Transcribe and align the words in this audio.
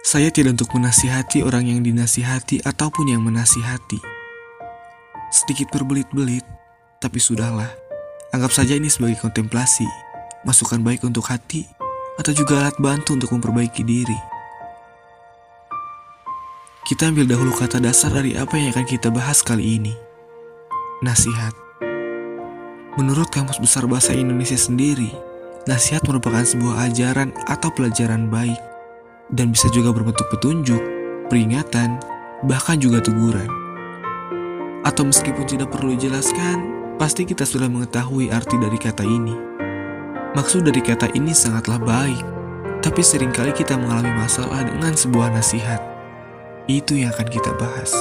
Saya 0.00 0.32
tidak 0.32 0.56
untuk 0.56 0.80
menasihati 0.80 1.44
orang 1.44 1.68
yang 1.68 1.84
dinasihati 1.84 2.64
ataupun 2.64 3.12
yang 3.12 3.20
menasihati. 3.20 4.00
Sedikit 5.28 5.68
berbelit-belit, 5.76 6.40
tapi 7.04 7.20
sudahlah. 7.20 7.68
Anggap 8.32 8.48
saja 8.48 8.80
ini 8.80 8.88
sebagai 8.88 9.20
kontemplasi, 9.20 9.84
masukan 10.48 10.80
baik 10.80 11.04
untuk 11.04 11.28
hati, 11.28 11.68
atau 12.16 12.32
juga 12.32 12.64
alat 12.64 12.80
bantu 12.80 13.12
untuk 13.12 13.28
memperbaiki 13.36 13.84
diri. 13.84 14.16
Kita 16.88 17.12
ambil 17.12 17.28
dahulu 17.28 17.52
kata 17.52 17.76
dasar 17.76 18.08
dari 18.16 18.32
apa 18.40 18.56
yang 18.56 18.72
akan 18.72 18.88
kita 18.88 19.12
bahas 19.12 19.44
kali 19.44 19.76
ini. 19.76 19.92
Nasihat. 21.04 21.52
Menurut 22.96 23.28
Kamus 23.28 23.60
Besar 23.60 23.84
Bahasa 23.84 24.16
Indonesia 24.16 24.56
sendiri, 24.56 25.12
nasihat 25.68 26.00
merupakan 26.08 26.42
sebuah 26.42 26.88
ajaran 26.88 27.36
atau 27.46 27.68
pelajaran 27.68 28.32
baik 28.32 28.69
dan 29.30 29.54
bisa 29.54 29.70
juga 29.70 29.94
berbentuk 29.94 30.26
petunjuk, 30.30 30.82
peringatan, 31.30 31.98
bahkan 32.46 32.78
juga 32.78 32.98
teguran. 33.02 33.46
Atau 34.82 35.06
meskipun 35.06 35.46
tidak 35.46 35.70
perlu 35.70 35.94
dijelaskan, 35.94 36.66
pasti 36.96 37.28
kita 37.28 37.44
sudah 37.46 37.68
mengetahui 37.70 38.32
arti 38.32 38.56
dari 38.58 38.78
kata 38.80 39.04
ini. 39.04 39.36
Maksud 40.34 40.66
dari 40.66 40.80
kata 40.82 41.10
ini 41.14 41.34
sangatlah 41.34 41.78
baik, 41.78 42.24
tapi 42.80 43.02
sering 43.02 43.34
kali 43.34 43.52
kita 43.52 43.76
mengalami 43.76 44.14
masalah 44.14 44.66
dengan 44.66 44.94
sebuah 44.94 45.34
nasihat. 45.34 45.82
Itu 46.70 46.94
yang 46.94 47.10
akan 47.10 47.28
kita 47.28 47.50
bahas. 47.58 47.92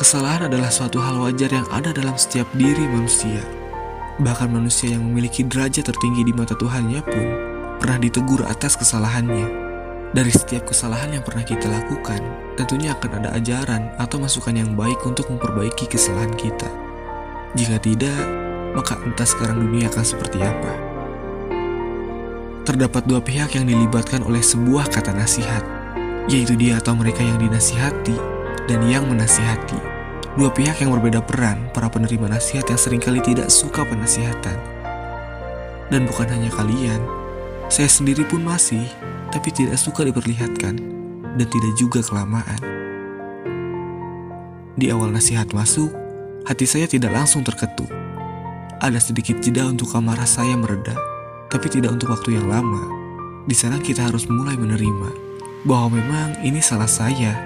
Kesalahan 0.00 0.48
adalah 0.48 0.72
suatu 0.72 0.96
hal 0.96 1.20
wajar 1.20 1.52
yang 1.52 1.68
ada 1.68 1.92
dalam 1.92 2.16
setiap 2.16 2.48
diri 2.56 2.88
manusia. 2.88 3.44
Bahkan 4.16 4.48
manusia 4.48 4.96
yang 4.96 5.04
memiliki 5.04 5.44
derajat 5.44 5.92
tertinggi 5.92 6.24
di 6.24 6.32
mata 6.32 6.56
Tuhannya 6.56 7.00
pun 7.04 7.49
pernah 7.80 7.96
ditegur 7.96 8.44
atas 8.44 8.76
kesalahannya. 8.76 9.72
Dari 10.12 10.28
setiap 10.28 10.68
kesalahan 10.68 11.16
yang 11.16 11.24
pernah 11.24 11.46
kita 11.46 11.64
lakukan, 11.70 12.20
tentunya 12.60 12.92
akan 12.92 13.24
ada 13.24 13.30
ajaran 13.40 13.94
atau 13.96 14.20
masukan 14.20 14.52
yang 14.52 14.76
baik 14.76 15.00
untuk 15.08 15.32
memperbaiki 15.32 15.88
kesalahan 15.88 16.34
kita. 16.36 16.68
Jika 17.56 17.80
tidak, 17.80 18.20
maka 18.76 19.00
entah 19.02 19.24
sekarang 19.24 19.64
dunia 19.64 19.88
akan 19.88 20.04
seperti 20.04 20.38
apa. 20.42 20.72
Terdapat 22.66 23.02
dua 23.08 23.18
pihak 23.24 23.56
yang 23.56 23.66
dilibatkan 23.66 24.22
oleh 24.22 24.42
sebuah 24.44 24.92
kata 24.92 25.16
nasihat, 25.16 25.64
yaitu 26.28 26.54
dia 26.54 26.78
atau 26.78 26.94
mereka 26.94 27.24
yang 27.24 27.40
dinasihati 27.40 28.14
dan 28.68 28.86
yang 28.86 29.06
menasihati. 29.08 29.78
Dua 30.38 30.50
pihak 30.50 30.78
yang 30.78 30.94
berbeda 30.94 31.26
peran, 31.26 31.70
para 31.74 31.90
penerima 31.90 32.30
nasihat 32.30 32.62
yang 32.70 32.78
sering 32.78 33.02
kali 33.02 33.18
tidak 33.18 33.50
suka 33.50 33.82
penasihatan. 33.82 34.58
Dan 35.90 36.06
bukan 36.06 36.30
hanya 36.30 36.50
kalian, 36.54 37.02
saya 37.70 37.86
sendiri 37.86 38.26
pun 38.26 38.42
masih, 38.42 38.82
tapi 39.30 39.54
tidak 39.54 39.78
suka 39.78 40.02
diperlihatkan 40.02 40.74
dan 41.38 41.46
tidak 41.46 41.72
juga 41.78 42.02
kelamaan. 42.02 42.58
Di 44.74 44.90
awal 44.90 45.14
nasihat 45.14 45.54
masuk, 45.54 45.94
hati 46.50 46.66
saya 46.66 46.90
tidak 46.90 47.14
langsung 47.14 47.46
terketuk. 47.46 47.86
Ada 48.82 48.98
sedikit 48.98 49.38
jeda 49.38 49.70
untuk 49.70 49.94
amarah 49.94 50.26
saya 50.26 50.58
mereda, 50.58 50.98
tapi 51.46 51.70
tidak 51.70 51.94
untuk 51.94 52.10
waktu 52.10 52.42
yang 52.42 52.50
lama. 52.50 52.90
Di 53.46 53.54
sana 53.54 53.78
kita 53.78 54.10
harus 54.10 54.26
mulai 54.26 54.58
menerima 54.58 55.10
bahwa 55.62 55.94
memang 55.94 56.42
ini 56.42 56.58
salah 56.58 56.90
saya. 56.90 57.38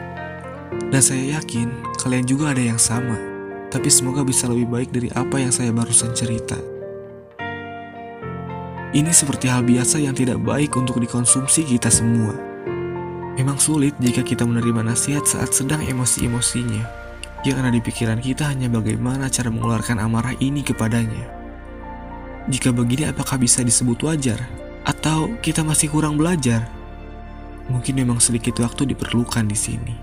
Dan 0.89 1.05
saya 1.05 1.36
yakin 1.36 1.69
kalian 2.00 2.25
juga 2.25 2.56
ada 2.56 2.64
yang 2.64 2.80
sama, 2.80 3.20
tapi 3.69 3.92
semoga 3.92 4.25
bisa 4.25 4.48
lebih 4.48 4.72
baik 4.72 4.89
dari 4.89 5.12
apa 5.12 5.36
yang 5.36 5.52
saya 5.52 5.69
barusan 5.69 6.17
cerita. 6.17 6.73
Ini 8.95 9.11
seperti 9.11 9.50
hal 9.50 9.67
biasa 9.67 9.98
yang 9.98 10.14
tidak 10.14 10.39
baik 10.39 10.78
untuk 10.78 11.03
dikonsumsi 11.03 11.67
kita 11.67 11.91
semua. 11.91 12.31
Memang 13.34 13.59
sulit 13.59 13.91
jika 13.98 14.23
kita 14.23 14.47
menerima 14.47 14.86
nasihat 14.86 15.27
saat 15.27 15.51
sedang 15.51 15.83
emosi-emosinya. 15.83 16.86
Yang 17.42 17.56
ada 17.59 17.70
di 17.75 17.83
pikiran 17.83 18.23
kita 18.23 18.47
hanya 18.47 18.70
bagaimana 18.70 19.27
cara 19.27 19.51
mengeluarkan 19.51 19.98
amarah 19.98 20.39
ini 20.39 20.63
kepadanya. 20.63 21.27
Jika 22.46 22.70
begini 22.70 23.11
apakah 23.11 23.35
bisa 23.35 23.67
disebut 23.67 23.98
wajar? 24.07 24.39
Atau 24.86 25.42
kita 25.42 25.67
masih 25.67 25.90
kurang 25.90 26.14
belajar? 26.14 26.70
Mungkin 27.67 27.98
memang 27.98 28.23
sedikit 28.23 28.63
waktu 28.63 28.95
diperlukan 28.95 29.42
di 29.51 29.58
sini. 29.58 29.95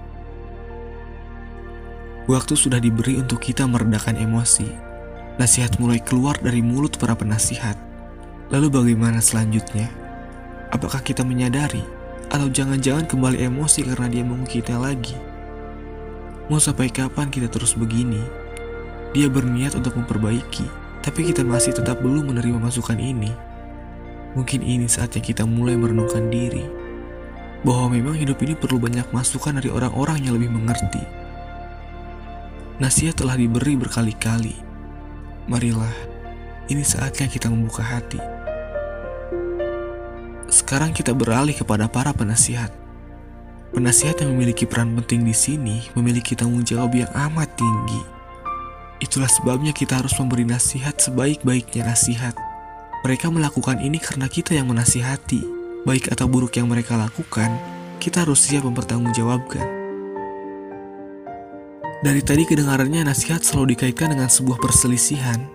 Waktu 2.28 2.60
sudah 2.60 2.84
diberi 2.84 3.24
untuk 3.24 3.40
kita 3.40 3.64
meredakan 3.72 4.20
emosi. 4.20 4.68
Nasihat 5.40 5.80
mulai 5.80 6.04
keluar 6.04 6.36
dari 6.44 6.60
mulut 6.60 7.00
para 7.00 7.16
penasihat 7.16 7.91
Lalu 8.52 8.68
bagaimana 8.68 9.24
selanjutnya? 9.24 9.88
Apakah 10.76 11.00
kita 11.00 11.24
menyadari 11.24 11.84
atau 12.28 12.52
jangan-jangan 12.52 13.08
kembali 13.08 13.48
emosi 13.48 13.88
karena 13.88 14.12
dia 14.12 14.24
mengunci 14.28 14.60
kita 14.60 14.76
lagi? 14.76 15.16
Mau 16.52 16.60
sampai 16.60 16.92
kapan 16.92 17.32
kita 17.32 17.48
terus 17.48 17.80
begini? 17.80 18.20
Dia 19.16 19.32
berniat 19.32 19.80
untuk 19.80 19.96
memperbaiki, 19.96 20.68
tapi 21.00 21.32
kita 21.32 21.48
masih 21.48 21.80
tetap 21.80 22.04
belum 22.04 22.36
menerima 22.36 22.60
masukan 22.60 23.00
ini. 23.00 23.32
Mungkin 24.36 24.64
ini 24.64 24.84
saatnya 24.88 25.24
kita 25.24 25.48
mulai 25.48 25.80
merenungkan 25.80 26.28
diri 26.28 26.68
bahwa 27.64 27.96
memang 27.96 28.20
hidup 28.20 28.36
ini 28.44 28.60
perlu 28.60 28.84
banyak 28.84 29.08
masukan 29.16 29.64
dari 29.64 29.72
orang-orang 29.72 30.28
yang 30.28 30.36
lebih 30.36 30.52
mengerti. 30.52 31.04
Nasihat 32.84 33.16
telah 33.16 33.40
diberi 33.40 33.80
berkali-kali. 33.80 34.60
Marilah, 35.48 35.96
ini 36.68 36.84
saatnya 36.84 37.32
kita 37.32 37.48
membuka 37.48 37.84
hati. 37.84 38.31
Sekarang 40.52 40.92
kita 40.92 41.16
beralih 41.16 41.56
kepada 41.56 41.88
para 41.88 42.12
penasihat. 42.12 42.76
Penasihat 43.72 44.20
yang 44.20 44.36
memiliki 44.36 44.68
peran 44.68 44.92
penting 45.00 45.24
di 45.24 45.32
sini 45.32 45.80
memiliki 45.96 46.36
tanggung 46.36 46.68
jawab 46.68 46.92
yang 46.92 47.08
amat 47.32 47.56
tinggi. 47.56 48.04
Itulah 49.00 49.32
sebabnya 49.32 49.72
kita 49.72 50.04
harus 50.04 50.12
memberi 50.20 50.44
nasihat 50.44 51.00
sebaik-baiknya 51.00 51.88
nasihat. 51.88 52.36
Mereka 53.08 53.32
melakukan 53.32 53.80
ini 53.80 53.96
karena 53.96 54.28
kita 54.28 54.52
yang 54.52 54.68
menasihati. 54.68 55.40
Baik 55.88 56.12
atau 56.12 56.28
buruk 56.28 56.60
yang 56.60 56.68
mereka 56.68 57.00
lakukan, 57.00 57.56
kita 58.04 58.28
harus 58.28 58.44
siap 58.44 58.68
mempertanggungjawabkan. 58.68 59.66
Dari 62.04 62.22
tadi 62.28 62.44
kedengarannya 62.44 63.08
nasihat 63.08 63.40
selalu 63.40 63.80
dikaitkan 63.80 64.20
dengan 64.20 64.28
sebuah 64.28 64.60
perselisihan. 64.60 65.48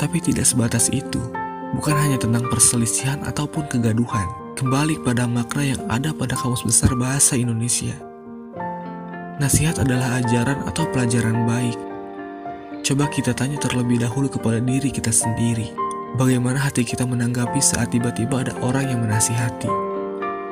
Tapi 0.00 0.18
tidak 0.24 0.48
sebatas 0.48 0.88
itu 0.88 1.41
bukan 1.72 1.96
hanya 1.96 2.20
tentang 2.20 2.44
perselisihan 2.52 3.24
ataupun 3.24 3.64
kegaduhan, 3.72 4.28
kembali 4.60 5.00
pada 5.00 5.24
makna 5.24 5.74
yang 5.74 5.82
ada 5.88 6.12
pada 6.12 6.36
Kamus 6.36 6.64
Besar 6.68 6.92
Bahasa 6.92 7.34
Indonesia. 7.34 7.96
Nasihat 9.40 9.80
adalah 9.80 10.20
ajaran 10.20 10.60
atau 10.68 10.84
pelajaran 10.92 11.48
baik. 11.48 11.78
Coba 12.84 13.08
kita 13.08 13.32
tanya 13.32 13.56
terlebih 13.56 14.04
dahulu 14.04 14.28
kepada 14.28 14.60
diri 14.60 14.92
kita 14.92 15.08
sendiri, 15.08 15.72
bagaimana 16.20 16.60
hati 16.60 16.84
kita 16.84 17.08
menanggapi 17.08 17.58
saat 17.58 17.90
tiba-tiba 17.94 18.44
ada 18.44 18.52
orang 18.60 18.92
yang 18.92 19.00
menasihati. 19.00 19.70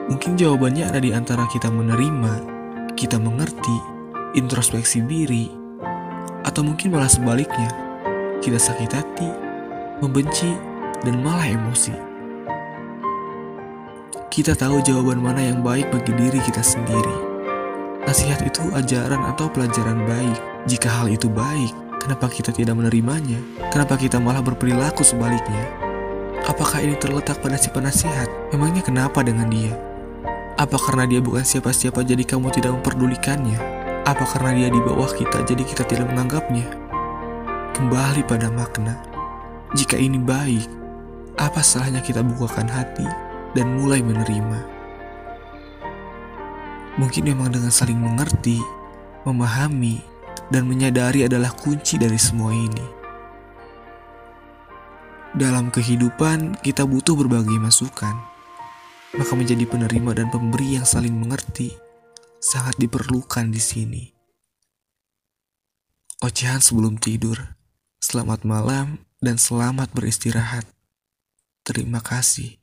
Mungkin 0.09 0.35
jawabannya 0.41 0.91
ada 0.91 0.99
di 0.99 1.13
antara 1.13 1.45
kita 1.53 1.69
menerima, 1.71 2.35
kita 2.97 3.21
mengerti, 3.21 3.79
introspeksi 4.35 5.05
diri, 5.05 5.53
atau 6.43 6.65
mungkin 6.65 6.97
malah 6.97 7.11
sebaliknya, 7.11 7.71
kita 8.41 8.57
sakit 8.59 8.91
hati, 8.91 9.31
membenci, 10.01 10.70
dan 11.05 11.25
malah 11.25 11.49
emosi. 11.49 11.93
Kita 14.31 14.55
tahu 14.55 14.79
jawaban 14.87 15.19
mana 15.19 15.43
yang 15.43 15.59
baik 15.59 15.91
bagi 15.91 16.15
diri 16.15 16.39
kita 16.39 16.63
sendiri. 16.63 17.17
Nasihat 18.07 18.41
itu 18.47 18.63
ajaran 18.73 19.21
atau 19.35 19.51
pelajaran 19.51 20.07
baik. 20.07 20.39
Jika 20.71 20.89
hal 20.89 21.11
itu 21.11 21.27
baik, 21.27 21.75
kenapa 21.99 22.31
kita 22.31 22.55
tidak 22.55 22.79
menerimanya? 22.79 23.37
Kenapa 23.75 23.99
kita 23.99 24.23
malah 24.23 24.41
berperilaku 24.41 25.03
sebaliknya? 25.03 25.67
Apakah 26.49 26.81
ini 26.81 26.97
terletak 26.97 27.43
pada 27.45 27.61
si 27.61 27.69
penasihat? 27.69 28.31
Memangnya 28.55 28.81
kenapa 28.81 29.21
dengan 29.21 29.51
dia? 29.53 29.77
Apa 30.57 30.81
karena 30.81 31.05
dia 31.11 31.21
bukan 31.21 31.45
siapa-siapa 31.45 32.01
jadi 32.01 32.25
kamu 32.25 32.49
tidak 32.55 32.81
memperdulikannya? 32.81 33.61
Apa 34.09 34.25
karena 34.25 34.57
dia 34.57 34.69
di 34.73 34.81
bawah 34.81 35.11
kita 35.13 35.45
jadi 35.45 35.61
kita 35.61 35.85
tidak 35.85 36.09
menganggapnya? 36.09 36.67
Kembali 37.77 38.25
pada 38.25 38.49
makna. 38.49 38.97
Jika 39.77 40.01
ini 40.01 40.19
baik, 40.19 40.80
apa 41.41 41.65
salahnya 41.65 42.05
kita 42.05 42.21
bukakan 42.21 42.69
hati 42.69 43.09
dan 43.57 43.81
mulai 43.81 44.05
menerima? 44.05 44.61
Mungkin 47.01 47.33
memang 47.33 47.49
dengan 47.49 47.73
saling 47.73 47.97
mengerti, 47.97 48.61
memahami, 49.25 50.05
dan 50.53 50.69
menyadari 50.69 51.25
adalah 51.25 51.49
kunci 51.57 51.97
dari 51.97 52.21
semua 52.21 52.53
ini. 52.53 53.01
Dalam 55.33 55.73
kehidupan, 55.73 56.61
kita 56.61 56.85
butuh 56.85 57.17
berbagai 57.17 57.57
masukan, 57.57 58.13
maka 59.17 59.33
menjadi 59.33 59.65
penerima 59.65 60.21
dan 60.21 60.29
pemberi 60.29 60.77
yang 60.77 60.85
saling 60.85 61.17
mengerti 61.17 61.73
sangat 62.37 62.77
diperlukan 62.77 63.49
di 63.49 63.63
sini. 63.63 64.05
Ocehan 66.21 66.61
sebelum 66.61 67.01
tidur, 67.01 67.57
selamat 68.05 68.45
malam 68.45 69.01
dan 69.25 69.41
selamat 69.41 69.89
beristirahat. 69.97 70.80
Terima 71.71 72.03
kasih. 72.03 72.60